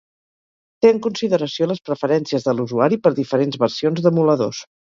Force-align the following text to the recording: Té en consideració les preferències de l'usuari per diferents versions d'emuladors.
Té 0.85 0.89
en 0.93 1.01
consideració 1.05 1.67
les 1.73 1.83
preferències 1.91 2.49
de 2.49 2.57
l'usuari 2.61 3.01
per 3.05 3.15
diferents 3.21 3.63
versions 3.69 4.05
d'emuladors. 4.09 4.67